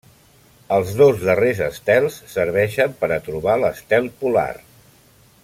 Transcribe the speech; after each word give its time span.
Els 0.77 0.93
dos 1.01 1.19
darrers 1.27 1.61
estels 1.65 2.17
serveixen 2.33 2.97
per 3.03 3.11
a 3.11 3.21
trobar 3.29 3.59
l'estel 3.65 4.09
polar. 4.25 4.49